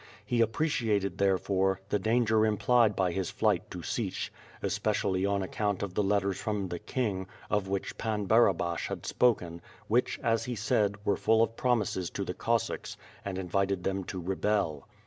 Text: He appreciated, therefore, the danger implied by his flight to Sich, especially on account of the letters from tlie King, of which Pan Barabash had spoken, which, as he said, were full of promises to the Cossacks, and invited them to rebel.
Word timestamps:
He 0.25 0.41
appreciated, 0.41 1.19
therefore, 1.19 1.79
the 1.89 1.99
danger 1.99 2.43
implied 2.43 2.95
by 2.95 3.11
his 3.11 3.29
flight 3.29 3.69
to 3.69 3.83
Sich, 3.83 4.33
especially 4.63 5.27
on 5.27 5.43
account 5.43 5.83
of 5.83 5.93
the 5.93 6.01
letters 6.01 6.39
from 6.41 6.67
tlie 6.69 6.83
King, 6.87 7.27
of 7.51 7.67
which 7.67 7.99
Pan 7.99 8.25
Barabash 8.25 8.87
had 8.87 9.05
spoken, 9.05 9.61
which, 9.87 10.17
as 10.23 10.45
he 10.45 10.55
said, 10.55 10.95
were 11.05 11.17
full 11.17 11.43
of 11.43 11.55
promises 11.55 12.09
to 12.09 12.25
the 12.25 12.33
Cossacks, 12.33 12.97
and 13.23 13.37
invited 13.37 13.83
them 13.83 14.03
to 14.05 14.19
rebel. 14.19 14.87